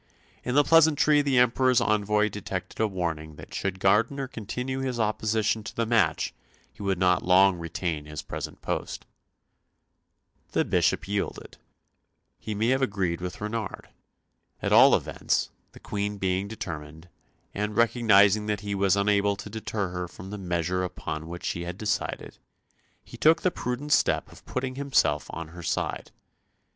In 0.43 0.55
the 0.55 0.63
pleasantry 0.63 1.21
the 1.21 1.37
Emperor's 1.37 1.79
envoy 1.79 2.27
detected 2.27 2.79
a 2.79 2.87
warning 2.87 3.35
that 3.35 3.53
should 3.53 3.79
Gardiner 3.79 4.27
continue 4.27 4.79
his 4.79 4.99
opposition 4.99 5.61
to 5.63 5.75
the 5.75 5.85
match 5.85 6.33
he 6.73 6.81
would 6.81 6.97
not 6.97 7.21
long 7.23 7.59
retain 7.59 8.05
his 8.07 8.23
present 8.23 8.63
post. 8.63 9.05
The 10.53 10.65
Bishop 10.65 11.07
yielded. 11.07 11.57
He 12.39 12.55
may 12.55 12.69
have 12.69 12.81
agreed 12.81 13.21
with 13.21 13.39
Renard. 13.41 13.89
At 14.59 14.73
all 14.73 14.95
events, 14.95 15.51
the 15.73 15.79
Queen 15.79 16.17
being 16.17 16.47
determined, 16.47 17.07
and 17.53 17.77
recognising 17.77 18.47
that 18.47 18.61
he 18.61 18.73
was 18.73 18.95
unable 18.95 19.35
to 19.35 19.51
deter 19.51 19.89
her 19.89 20.07
from 20.07 20.31
the 20.31 20.39
measure 20.39 20.83
upon 20.83 21.27
which 21.27 21.45
she 21.45 21.61
had 21.61 21.77
decided, 21.77 22.39
he 23.03 23.17
took 23.17 23.43
the 23.43 23.51
prudent 23.51 23.91
step 23.91 24.31
of 24.31 24.45
putting 24.47 24.73
himself 24.77 25.27
on 25.29 25.49
her 25.49 25.61
side. 25.61 26.09